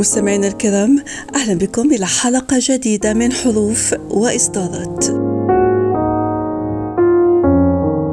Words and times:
مستمعينا 0.00 0.46
الكرام 0.48 1.04
أهلا 1.34 1.54
بكم 1.54 1.92
إلى 1.92 2.06
حلقة 2.06 2.56
جديدة 2.60 3.14
من 3.14 3.32
حروف 3.32 3.94
وإصدارات. 4.10 5.04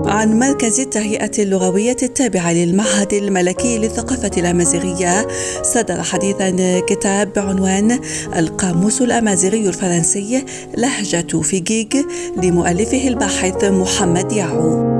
عن 0.08 0.40
مركز 0.40 0.80
التهيئة 0.80 1.32
اللغوية 1.40 1.96
التابع 2.04 2.52
للمعهد 2.52 3.14
الملكي 3.14 3.78
للثقافة 3.78 4.32
الأمازيغية 4.38 5.28
صدر 5.62 6.04
حديثا 6.04 6.80
كتاب 6.80 7.34
بعنوان 7.34 8.00
القاموس 8.36 9.02
الأمازيغي 9.02 9.68
الفرنسي 9.68 10.46
لهجة 10.78 11.42
فيجيج 11.42 11.98
لمؤلفه 12.44 13.08
الباحث 13.08 13.64
محمد 13.64 14.32
ياعو 14.32 14.97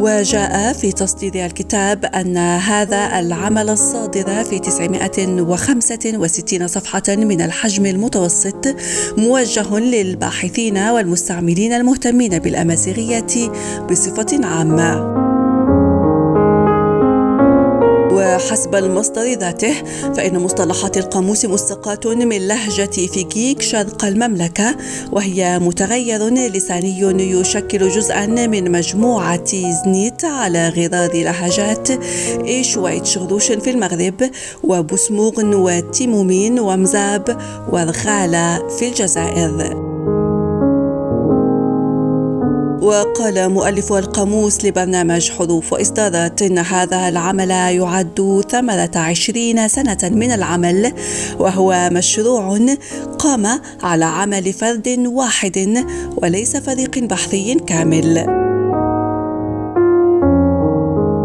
وجاء 0.00 0.72
في 0.72 0.92
تصدير 0.92 1.46
الكتاب 1.46 2.04
أن 2.04 2.36
هذا 2.36 3.18
العمل 3.18 3.70
الصادر 3.70 4.44
في 4.44 4.58
965 4.58 6.68
صفحة 6.68 7.02
من 7.08 7.40
الحجم 7.40 7.86
المتوسط 7.86 8.76
موجه 9.16 9.78
للباحثين 9.78 10.78
والمستعملين 10.78 11.72
المهتمين 11.72 12.38
بالأمازيغية 12.38 13.50
بصفة 13.90 14.46
عامة. 14.46 15.19
وحسب 18.40 18.74
المصدر 18.74 19.32
ذاته 19.32 19.74
فإن 20.16 20.38
مصطلحات 20.38 20.98
القاموس 20.98 21.44
مستقاة 21.44 22.14
من 22.14 22.48
لهجة 22.48 22.90
فيكيك 22.90 23.62
شرق 23.62 24.04
المملكة 24.04 24.76
وهي 25.12 25.58
متغير 25.58 26.28
لساني 26.28 27.00
يشكل 27.40 27.88
جزءا 27.88 28.26
من 28.26 28.70
مجموعة 28.72 29.50
زنيت 29.84 30.24
على 30.24 30.68
غرار 30.68 31.22
لهجات 31.22 31.90
إيش 32.44 32.76
وإتشغدوش 32.76 33.52
في 33.52 33.70
المغرب 33.70 34.30
وبوسموغن 34.64 35.54
وتيمومين 35.54 36.60
ومزاب 36.60 37.38
ورخالة 37.72 38.68
في 38.68 38.88
الجزائر. 38.88 39.89
وقال 42.82 43.48
مؤلف 43.48 43.92
القاموس 43.92 44.64
لبرنامج 44.64 45.30
حروف 45.30 45.72
وإصدارات 45.72 46.42
إن 46.42 46.58
هذا 46.58 47.08
العمل 47.08 47.50
يعد 47.50 48.44
ثمرة 48.50 48.90
عشرين 48.94 49.68
سنة 49.68 49.98
من 50.02 50.32
العمل 50.32 50.92
وهو 51.38 51.88
مشروع 51.92 52.58
قام 53.18 53.60
على 53.82 54.04
عمل 54.04 54.52
فرد 54.52 54.88
واحد 55.06 55.84
وليس 56.16 56.56
فريق 56.56 56.98
بحثي 56.98 57.54
كامل. 57.54 58.49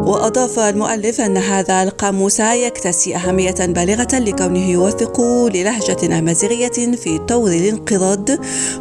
وأضاف 0.06 0.60
المؤلف 0.60 1.22
أن 1.22 1.38
هذا 1.38 1.84
القاموس 1.84 2.40
يكتسي 2.40 3.16
أهمية 3.16 3.56
بالغة 3.60 4.20
لكونه 4.20 4.70
يوثق 4.70 5.22
للهجة 5.54 6.20
أمازيغية 6.20 6.96
في 6.96 7.18
طور 7.18 7.52
الانقراض 7.52 8.30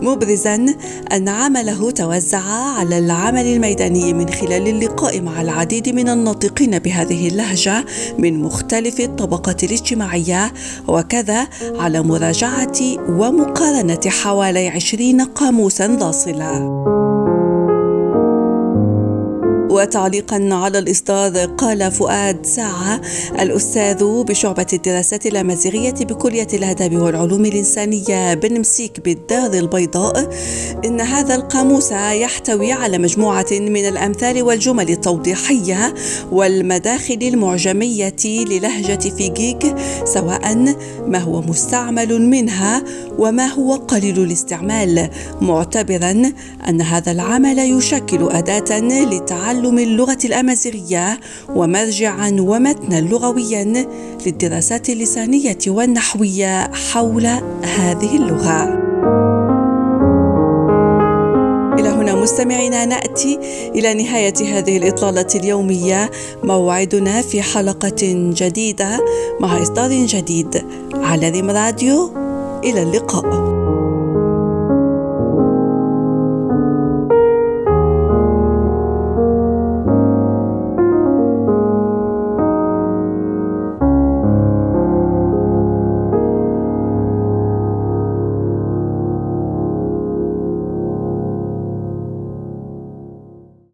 مبرزا 0.03 0.67
أن 1.13 1.29
عمله 1.29 1.91
توزع 1.91 2.43
على 2.79 2.99
العمل 2.99 3.47
الميداني 3.47 4.13
من 4.13 4.29
خلال 4.29 4.69
اللقاء 4.69 5.21
مع 5.21 5.41
العديد 5.41 5.89
من 5.89 6.09
الناطقين 6.09 6.79
بهذه 6.79 7.29
اللهجة 7.29 7.85
من 8.19 8.43
مختلف 8.43 9.01
الطبقات 9.01 9.65
الاجتماعية 9.65 10.53
وكذا 10.89 11.49
على 11.63 12.03
مراجعة 12.03 12.79
ومقارنة 13.09 14.01
حوالي 14.07 14.69
عشرين 14.69 15.21
قاموسا 15.21 15.87
ضاصلا 15.87 16.94
وتعليقا 19.75 20.49
على 20.53 20.79
الإصدار 20.79 21.37
قال 21.47 21.93
فؤاد 21.93 22.47
ساعة 22.47 23.01
الأستاذ 23.41 24.05
بشعبة 24.05 24.67
الدراسات 24.73 25.27
الأمازيغية 25.27 25.95
بكلية 26.01 26.47
الآداب 26.55 26.97
والعلوم 26.97 27.45
الإنسانية 27.45 28.35
بالمسيك 28.35 29.01
بالدار 29.01 29.53
البيضاء. 29.53 30.31
إن 30.85 31.01
هذا 31.01 31.35
القاموس 31.35 31.93
يحتوي 31.93 32.73
على 32.73 32.99
مجموعة 32.99 33.47
من 33.53 33.89
الأمثال 33.89 34.43
والجمل 34.43 34.91
التوضيحية 34.91 35.95
والمداخل 36.33 37.19
المعجمية 37.23 38.17
للهجة 38.25 39.11
فيجيك 39.17 39.75
سواء 40.05 40.75
ما 41.07 41.19
هو 41.19 41.41
مستعمل 41.41 42.23
منها 42.23 42.85
وما 43.19 43.47
هو 43.47 43.75
قليل 43.75 44.23
الاستعمال. 44.23 45.11
معتبرا 45.41 46.33
أن 46.69 46.81
هذا 46.81 47.13
العمل 47.13 47.59
يشكل 47.59 48.29
أداة 48.31 48.81
لتعلم 48.81 49.64
تعلم 49.65 49.79
اللغة 49.79 50.19
الأمازيغية 50.25 51.21
ومرجعا 51.49 52.37
ومتنا 52.41 53.01
لغويا 53.01 53.87
للدراسات 54.27 54.89
اللسانية 54.89 55.59
والنحوية 55.67 56.71
حول 56.73 57.27
هذه 57.63 58.17
اللغة. 58.17 58.85
مستمعينا 62.25 62.85
نأتي 62.85 63.39
إلى 63.75 63.95
نهاية 63.95 64.59
هذه 64.59 64.77
الإطلالة 64.77 65.27
اليومية. 65.35 66.11
موعدنا 66.43 67.23
في 67.23 67.43
حلقة 67.43 68.31
جديدة 68.37 69.05
مع 69.41 69.63
إصدار 69.63 69.91
جديد 69.91 70.65
على 70.95 71.31
ريم 71.31 71.51
راديو. 71.51 72.13
إلى 72.65 72.83
اللقاء. 72.83 73.54